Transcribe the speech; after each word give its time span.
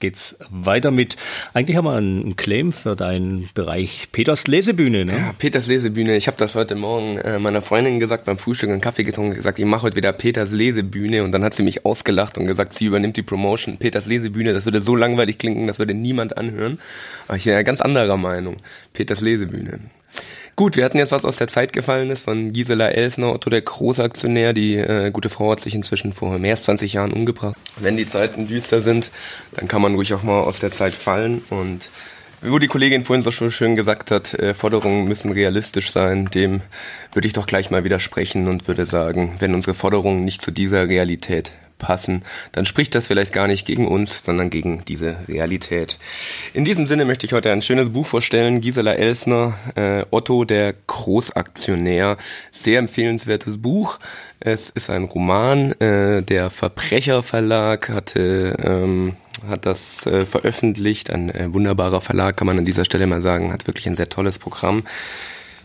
Geht's 0.00 0.36
weiter 0.50 0.90
mit, 0.90 1.16
eigentlich 1.54 1.76
haben 1.76 1.84
wir 1.86 1.94
einen 1.94 2.36
Claim 2.36 2.72
für 2.72 2.96
deinen 2.96 3.48
Bereich 3.54 4.08
Peters 4.12 4.46
Lesebühne. 4.46 5.04
Ne? 5.04 5.12
Ja, 5.12 5.34
Peters 5.38 5.66
Lesebühne. 5.66 6.16
Ich 6.16 6.26
habe 6.26 6.36
das 6.36 6.54
heute 6.54 6.74
Morgen 6.74 7.18
äh, 7.18 7.38
meiner 7.38 7.62
Freundin 7.62 8.00
gesagt, 8.00 8.24
beim 8.24 8.38
Frühstück 8.38 8.70
einen 8.70 8.80
Kaffee 8.80 9.04
getrunken, 9.04 9.34
gesagt, 9.34 9.58
ich 9.58 9.64
mache 9.64 9.82
heute 9.82 9.96
wieder 9.96 10.12
Peters 10.12 10.50
Lesebühne 10.50 11.24
und 11.24 11.32
dann 11.32 11.44
hat 11.44 11.54
sie 11.54 11.62
mich 11.62 11.84
ausgelacht 11.84 12.38
und 12.38 12.46
gesagt, 12.46 12.72
sie 12.72 12.86
übernimmt 12.86 13.16
die 13.16 13.22
Promotion. 13.22 13.76
Peters 13.78 14.06
Lesebühne, 14.06 14.52
das 14.52 14.64
würde 14.64 14.80
so 14.80 14.96
langweilig 14.96 15.38
klingen, 15.38 15.66
das 15.66 15.78
würde 15.78 15.94
niemand 15.94 16.36
anhören. 16.36 16.78
Aber 17.28 17.36
ich 17.36 17.44
bin 17.44 17.52
ja 17.52 17.62
ganz 17.62 17.80
anderer 17.80 18.16
Meinung. 18.16 18.56
Peters 18.92 19.20
Lesebühne. 19.20 19.80
Gut, 20.56 20.76
wir 20.76 20.86
hatten 20.86 20.96
jetzt 20.96 21.12
was 21.12 21.26
aus 21.26 21.36
der 21.36 21.48
Zeit 21.48 21.74
gefallen 21.74 22.08
ist 22.08 22.24
von 22.24 22.54
Gisela 22.54 22.88
Elsner, 22.88 23.34
Otto 23.34 23.50
der 23.50 23.60
Großaktionär. 23.60 24.54
Die 24.54 24.76
äh, 24.76 25.10
gute 25.10 25.28
Frau 25.28 25.50
hat 25.50 25.60
sich 25.60 25.74
inzwischen 25.74 26.14
vor 26.14 26.38
mehr 26.38 26.52
als 26.52 26.62
20 26.62 26.94
Jahren 26.94 27.12
umgebracht. 27.12 27.56
Wenn 27.78 27.98
die 27.98 28.06
Zeiten 28.06 28.46
düster 28.46 28.80
sind, 28.80 29.10
dann 29.54 29.68
kann 29.68 29.82
man 29.82 29.96
ruhig 29.96 30.14
auch 30.14 30.22
mal 30.22 30.40
aus 30.40 30.58
der 30.58 30.72
Zeit 30.72 30.94
fallen. 30.94 31.44
Und 31.50 31.90
wo 32.40 32.58
die 32.58 32.68
Kollegin 32.68 33.04
vorhin 33.04 33.22
so 33.22 33.50
schön 33.50 33.76
gesagt 33.76 34.10
hat, 34.10 34.32
äh, 34.32 34.54
Forderungen 34.54 35.04
müssen 35.04 35.30
realistisch 35.30 35.92
sein, 35.92 36.24
dem 36.30 36.62
würde 37.12 37.28
ich 37.28 37.34
doch 37.34 37.46
gleich 37.46 37.70
mal 37.70 37.84
widersprechen 37.84 38.48
und 38.48 38.66
würde 38.66 38.86
sagen, 38.86 39.36
wenn 39.40 39.54
unsere 39.54 39.74
Forderungen 39.74 40.24
nicht 40.24 40.40
zu 40.40 40.52
dieser 40.52 40.88
Realität 40.88 41.52
passen, 41.78 42.22
dann 42.52 42.66
spricht 42.66 42.94
das 42.94 43.06
vielleicht 43.06 43.32
gar 43.32 43.46
nicht 43.46 43.66
gegen 43.66 43.86
uns, 43.86 44.24
sondern 44.24 44.50
gegen 44.50 44.84
diese 44.86 45.16
Realität. 45.28 45.98
In 46.54 46.64
diesem 46.64 46.86
Sinne 46.86 47.04
möchte 47.04 47.26
ich 47.26 47.32
heute 47.32 47.52
ein 47.52 47.62
schönes 47.62 47.90
Buch 47.90 48.06
vorstellen, 48.06 48.60
Gisela 48.60 48.94
Elsner, 48.94 49.54
äh, 49.74 50.04
Otto 50.10 50.44
der 50.44 50.74
Großaktionär. 50.86 52.16
Sehr 52.52 52.78
empfehlenswertes 52.78 53.60
Buch. 53.60 53.98
Es 54.40 54.70
ist 54.70 54.90
ein 54.90 55.04
Roman, 55.04 55.72
äh, 55.80 56.22
der 56.22 56.50
Verbrecher 56.50 57.22
Verlag 57.22 57.88
hatte 57.88 58.56
ähm, 58.62 59.16
hat 59.48 59.66
das 59.66 60.06
äh, 60.06 60.24
veröffentlicht, 60.26 61.10
ein 61.10 61.30
äh, 61.30 61.52
wunderbarer 61.52 62.00
Verlag, 62.00 62.36
kann 62.36 62.46
man 62.46 62.58
an 62.58 62.64
dieser 62.64 62.84
Stelle 62.84 63.06
mal 63.06 63.20
sagen, 63.20 63.52
hat 63.52 63.66
wirklich 63.66 63.86
ein 63.86 63.96
sehr 63.96 64.08
tolles 64.08 64.38
Programm. 64.38 64.84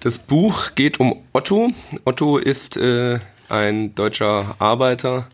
Das 0.00 0.18
Buch 0.18 0.74
geht 0.74 1.00
um 1.00 1.16
Otto. 1.32 1.72
Otto 2.04 2.38
ist 2.38 2.76
äh, 2.76 3.18
ein 3.48 3.94
deutscher 3.94 4.56
Arbeiter, 4.58 5.26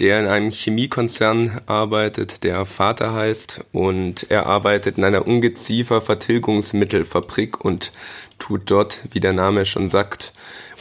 der 0.00 0.18
in 0.20 0.26
einem 0.26 0.50
Chemiekonzern 0.50 1.60
arbeitet, 1.66 2.42
der 2.42 2.66
Vater 2.66 3.14
heißt 3.14 3.64
und 3.72 4.28
er 4.30 4.46
arbeitet 4.46 4.98
in 4.98 5.04
einer 5.04 5.24
Ungeziefer-Vertilgungsmittelfabrik 5.26 7.64
und 7.64 7.92
tut 8.38 8.70
dort, 8.70 9.02
wie 9.12 9.20
der 9.20 9.32
Name 9.32 9.64
schon 9.66 9.88
sagt, 9.88 10.32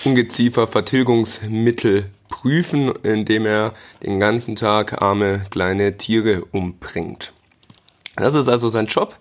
Ungeziefer-Vertilgungsmittel 0.04 2.06
prüfen, 2.30 2.92
indem 3.04 3.46
er 3.46 3.74
den 4.02 4.20
ganzen 4.20 4.56
Tag 4.56 5.00
arme 5.02 5.44
kleine 5.52 5.98
Tiere 5.98 6.44
umbringt. 6.52 7.34
Das 8.16 8.36
ist 8.36 8.48
also 8.48 8.70
sein 8.70 8.86
Job, 8.86 9.16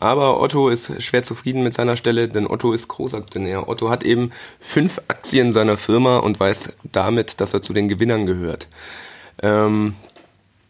aber 0.00 0.40
Otto 0.40 0.70
ist 0.70 1.02
schwer 1.02 1.22
zufrieden 1.22 1.62
mit 1.62 1.74
seiner 1.74 1.96
Stelle, 1.96 2.28
denn 2.28 2.46
Otto 2.46 2.72
ist 2.72 2.88
Großaktionär. 2.88 3.68
Otto 3.68 3.90
hat 3.90 4.04
eben 4.04 4.30
fünf 4.58 5.02
Aktien 5.08 5.52
seiner 5.52 5.76
Firma 5.76 6.16
und 6.18 6.40
weiß 6.40 6.78
damit, 6.92 7.42
dass 7.42 7.52
er 7.52 7.60
zu 7.60 7.74
den 7.74 7.88
Gewinnern 7.88 8.24
gehört. 8.24 8.68
Ähm, 9.42 9.94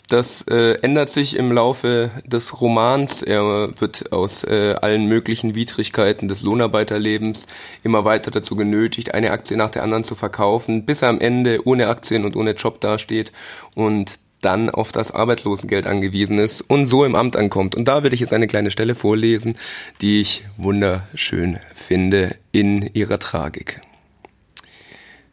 das 0.08 0.40
äh, 0.48 0.78
ändert 0.80 1.10
sich 1.10 1.36
im 1.36 1.52
Laufe 1.52 2.10
des 2.24 2.62
Romans. 2.62 3.22
Er 3.22 3.68
wird 3.78 4.10
aus 4.10 4.42
äh, 4.42 4.74
allen 4.80 5.06
möglichen 5.06 5.54
Widrigkeiten 5.54 6.28
des 6.28 6.40
Lohnarbeiterlebens 6.40 7.46
immer 7.84 8.06
weiter 8.06 8.30
dazu 8.30 8.56
genötigt, 8.56 9.12
eine 9.12 9.32
Aktie 9.32 9.58
nach 9.58 9.68
der 9.68 9.82
anderen 9.82 10.04
zu 10.04 10.14
verkaufen, 10.14 10.86
bis 10.86 11.02
er 11.02 11.10
am 11.10 11.20
Ende 11.20 11.66
ohne 11.66 11.88
Aktien 11.88 12.24
und 12.24 12.36
ohne 12.36 12.52
Job 12.52 12.80
dasteht 12.80 13.32
und 13.74 14.18
dann 14.40 14.70
auf 14.70 14.92
das 14.92 15.10
Arbeitslosengeld 15.10 15.86
angewiesen 15.86 16.38
ist 16.38 16.62
und 16.62 16.86
so 16.86 17.04
im 17.04 17.14
Amt 17.14 17.36
ankommt. 17.36 17.74
Und 17.74 17.86
da 17.86 18.02
will 18.02 18.14
ich 18.14 18.20
jetzt 18.20 18.32
eine 18.32 18.46
kleine 18.46 18.70
Stelle 18.70 18.94
vorlesen, 18.94 19.58
die 20.00 20.22
ich 20.22 20.44
wunderschön 20.56 21.58
finde 21.74 22.36
in 22.50 22.88
ihrer 22.94 23.18
Tragik. 23.18 23.82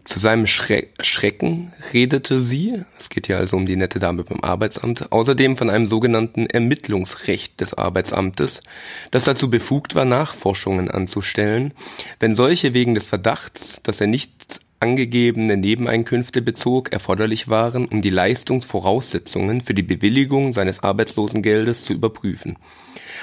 Zu 0.05 0.19
seinem 0.19 0.45
Schre 0.45 0.85
Schrecken 1.01 1.73
redete 1.91 2.39
sie, 2.39 2.83
es 2.99 3.09
geht 3.09 3.27
ja 3.27 3.39
also 3.39 3.57
um 3.57 3.65
die 3.65 3.75
nette 3.75 3.97
Dame 3.97 4.23
beim 4.23 4.39
Arbeitsamt, 4.39 5.11
außerdem 5.11 5.57
von 5.57 5.71
einem 5.71 5.87
sogenannten 5.87 6.45
Ermittlungsrecht 6.45 7.59
des 7.59 7.73
Arbeitsamtes, 7.73 8.61
das 9.09 9.23
dazu 9.23 9.49
befugt 9.49 9.95
war, 9.95 10.05
Nachforschungen 10.05 10.91
anzustellen, 10.91 11.73
wenn 12.19 12.35
solche 12.35 12.75
wegen 12.75 12.93
des 12.93 13.07
Verdachts, 13.07 13.81
dass 13.81 13.99
er 13.99 14.05
nicht 14.05 14.61
angegebene 14.79 15.57
Nebeneinkünfte 15.57 16.43
bezog, 16.43 16.91
erforderlich 16.91 17.47
waren, 17.47 17.87
um 17.87 18.03
die 18.03 18.11
Leistungsvoraussetzungen 18.11 19.61
für 19.61 19.73
die 19.73 19.81
Bewilligung 19.81 20.53
seines 20.53 20.83
Arbeitslosengeldes 20.83 21.83
zu 21.83 21.93
überprüfen. 21.93 22.57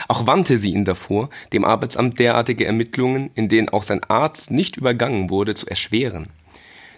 Auch 0.08 0.26
warnte 0.26 0.58
sie 0.58 0.72
ihn 0.72 0.84
davor, 0.84 1.30
dem 1.52 1.64
Arbeitsamt 1.64 2.18
derartige 2.18 2.66
Ermittlungen, 2.66 3.30
in 3.36 3.48
denen 3.48 3.68
auch 3.68 3.84
sein 3.84 4.02
Arzt 4.02 4.50
nicht 4.50 4.76
übergangen 4.76 5.30
wurde, 5.30 5.54
zu 5.54 5.68
erschweren. 5.68 6.26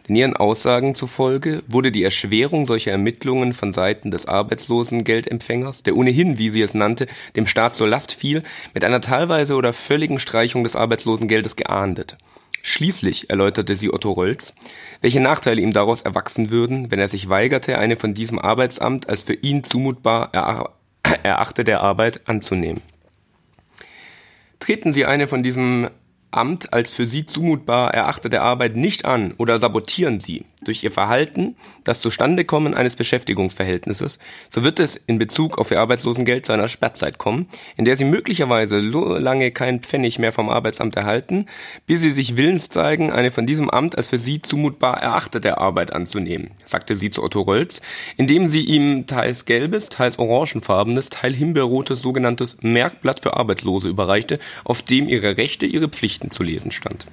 Den 0.09 0.17
ihren 0.17 0.37
Aussagen 0.37 0.95
zufolge 0.95 1.63
wurde 1.67 1.91
die 1.91 2.05
Erschwerung 2.05 2.67
solcher 2.67 2.91
Ermittlungen 2.91 3.55
von 3.55 3.73
Seiten 3.73 4.11
des 4.11 4.27
Arbeitslosengeldempfängers, 4.27 5.83
der 5.83 5.97
ohnehin, 5.97 6.37
wie 6.37 6.51
sie 6.51 6.61
es 6.61 6.75
nannte, 6.75 7.07
dem 7.37 7.47
Staat 7.47 7.75
zur 7.75 7.89
Last 7.89 8.13
fiel, 8.13 8.43
mit 8.75 8.85
einer 8.85 9.01
teilweise 9.01 9.55
oder 9.55 9.73
völligen 9.73 10.19
Streichung 10.19 10.63
des 10.63 10.77
Arbeitslosengeldes 10.77 11.57
geahndet. 11.57 12.19
Schließlich 12.63 13.31
erläuterte 13.31 13.75
sie 13.75 13.93
Otto 13.93 14.13
Rolz, 14.13 14.55
welche 15.01 15.21
Nachteile 15.21 15.61
ihm 15.61 15.73
daraus 15.73 16.03
erwachsen 16.03 16.51
würden, 16.51 16.91
wenn 16.91 16.99
er 16.99 17.09
sich 17.09 17.29
weigerte, 17.29 17.79
eine 17.79 17.97
von 17.97 18.15
diesem 18.15 18.39
Arbeitsamt 18.39 19.09
als 19.09 19.23
für 19.23 19.35
ihn 19.35 19.65
zumutbar 19.65 20.31
erachtete 21.23 21.81
Arbeit 21.81 22.23
anzunehmen. 22.27 22.83
Treten 24.61 24.95
Sie 24.95 25.05
eine 25.05 25.29
von 25.29 25.43
diesem 25.43 25.91
Amt 26.37 26.73
als 26.73 26.91
für 26.91 27.07
sie 27.07 27.27
zumutbar 27.27 27.95
erachtete 27.95 28.41
Arbeit 28.41 28.77
nicht 28.77 29.05
an 29.05 29.35
oder 29.39 29.59
sabotieren 29.59 30.21
sie. 30.21 30.45
Durch 30.65 30.83
ihr 30.83 30.91
Verhalten 30.91 31.57
das 31.85 32.01
Zustandekommen 32.01 32.75
eines 32.75 32.97
Beschäftigungsverhältnisses, 32.97 34.19
so 34.51 34.65
wird 34.65 34.81
es 34.81 34.97
in 34.97 35.19
Bezug 35.19 35.59
auf 35.59 35.71
ihr 35.71 35.79
Arbeitslosengeld 35.79 36.47
zu 36.47 36.53
einer 36.53 36.69
Sperrzeit 36.69 37.19
kommen, 37.19 37.49
in 37.77 37.85
der 37.85 37.97
sie 37.97 38.07
möglicherweise 38.07 38.91
so 38.91 39.19
lange 39.19 39.51
keinen 39.51 39.81
Pfennig 39.81 40.19
mehr 40.19 40.33
vom 40.33 40.49
Arbeitsamt 40.49 40.97
erhalten, 40.97 41.47
bis 41.87 42.01
sie 42.01 42.11
sich 42.11 42.39
willens 42.39 42.71
zeigen, 42.71 43.13
eine 43.13 43.31
von 43.31 43.47
diesem 43.47 43.69
Amt 43.69 43.97
als 43.99 44.09
für 44.09 44.17
sie 44.17 44.41
zumutbar 44.41 45.03
erachtete 45.03 45.59
Arbeit 45.59 45.93
anzunehmen, 45.93 46.51
sagte 46.65 46.95
sie 46.95 47.11
zu 47.11 47.23
Otto 47.23 47.43
Rolz, 47.43 47.83
indem 48.17 48.49
sie 48.49 48.65
ihm 48.65 49.07
teils 49.07 49.45
gelbes, 49.45 49.91
teils 49.91 50.19
orangenfarbenes, 50.19 51.11
teils 51.11 51.37
himbeerrotes 51.37 52.01
sogenanntes 52.01 52.63
Merkblatt 52.63 53.21
für 53.21 53.37
Arbeitslose 53.37 53.89
überreichte, 53.89 54.39
auf 54.65 54.81
dem 54.81 55.09
ihre 55.09 55.37
Rechte, 55.37 55.67
ihre 55.67 55.89
Pflichten 55.89 56.24
zu 56.31 56.43
lesen 56.43 56.71
stand. 56.71 57.07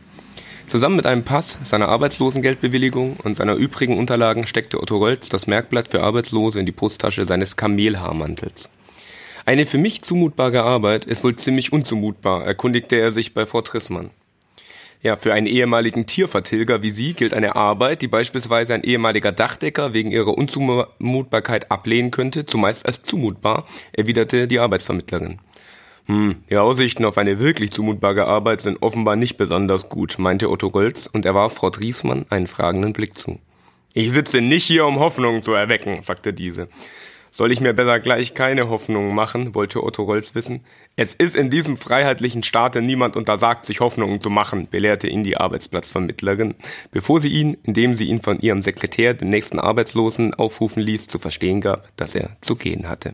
Zusammen 0.68 0.96
mit 0.96 1.06
einem 1.06 1.24
Pass, 1.24 1.60
seiner 1.64 1.90
Arbeitslosengeldbewilligung 1.90 3.18
und 3.24 3.36
seiner 3.36 3.56
übrigen 3.56 3.98
Unterlagen 3.98 4.46
steckte 4.46 4.80
Otto 4.80 4.98
Rolz 4.98 5.28
das 5.28 5.46
Merkblatt 5.48 5.90
für 5.90 6.02
Arbeitslose 6.02 6.60
in 6.60 6.66
die 6.66 6.72
Brusttasche 6.72 7.26
seines 7.26 7.58
Kamelhaarmantels. 7.58 8.70
Eine 9.46 9.66
für 9.66 9.78
mich 9.78 10.02
zumutbare 10.02 10.64
Arbeit 10.64 11.06
ist 11.06 11.24
wohl 11.24 11.36
ziemlich 11.36 11.74
unzumutbar, 11.74 12.46
erkundigte 12.46 12.96
er 12.96 13.12
sich 13.12 13.34
bei 13.34 13.46
Frau 13.46 13.62
Trissmann. 13.62 14.12
Ja, 15.04 15.16
für 15.16 15.34
einen 15.34 15.48
ehemaligen 15.48 16.06
Tiervertilger 16.06 16.84
wie 16.84 16.92
Sie 16.92 17.14
gilt 17.16 17.34
eine 17.34 17.56
Arbeit, 17.56 18.04
die 18.04 18.08
beispielsweise 18.08 18.76
ein 18.76 18.84
ehemaliger 18.84 19.32
Dachdecker 19.32 19.96
wegen 19.96 20.12
ihrer 20.12 20.38
Unzumutbarkeit 20.38 21.72
ablehnen 21.72 22.12
könnte, 22.12 22.46
zumeist 22.46 22.86
als 22.86 23.00
zumutbar, 23.00 23.66
erwiderte 23.94 24.48
die 24.48 24.60
Arbeitsvermittlerin. 24.60 25.40
Hm, 26.06 26.44
die 26.50 26.58
Aussichten 26.58 27.06
auf 27.06 27.18
eine 27.18 27.40
wirklich 27.40 27.72
zumutbare 27.72 28.26
Arbeit 28.26 28.62
sind 28.62 28.82
offenbar 28.82 29.16
nicht 29.16 29.38
besonders 29.38 29.90
gut, 29.90 30.18
meinte 30.20 30.50
Otto 30.50 30.70
Goltz 30.70 31.08
und 31.08 31.26
er 31.26 31.36
warf 31.36 31.54
Frau 31.54 31.70
Driesmann 31.70 32.26
einen 32.30 32.48
fragenden 32.48 32.94
Blick 32.94 33.14
zu. 33.14 33.40
Ich 33.94 34.12
sitze 34.12 34.42
nicht 34.42 34.64
hier, 34.64 34.86
um 34.86 35.00
Hoffnungen 35.00 35.42
zu 35.42 35.54
erwecken, 35.54 36.02
sagte 36.02 36.34
diese. 36.34 36.70
Soll 37.34 37.54
ich 37.54 37.62
mir 37.62 37.74
besser 37.74 38.02
gleich 38.02 38.34
keine 38.34 38.70
Hoffnungen 38.70 39.16
machen, 39.16 39.56
wollte 39.56 39.84
Otto 39.84 40.04
Rolls 40.04 40.36
wissen. 40.36 40.66
Es 40.98 41.14
ist 41.14 41.36
in 41.38 41.50
diesem 41.50 41.78
freiheitlichen 41.78 42.44
Staate 42.44 42.82
niemand 42.82 43.16
untersagt, 43.16 43.66
sich 43.66 43.80
Hoffnungen 43.80 44.20
zu 44.20 44.30
machen, 44.30 44.68
belehrte 44.70 45.08
ihn 45.08 45.24
die 45.24 45.38
Arbeitsplatzvermittlerin, 45.38 46.56
bevor 46.92 47.22
sie 47.22 47.30
ihn, 47.30 47.58
indem 47.64 47.96
sie 47.96 48.06
ihn 48.06 48.22
von 48.22 48.40
ihrem 48.42 48.62
Sekretär, 48.62 49.14
den 49.14 49.30
nächsten 49.30 49.60
Arbeitslosen, 49.60 50.34
aufrufen 50.34 50.84
ließ, 50.84 51.08
zu 51.08 51.20
verstehen 51.20 51.62
gab, 51.62 51.96
dass 51.96 52.16
er 52.16 52.32
zu 52.42 52.58
gehen 52.58 52.90
hatte. 52.90 53.10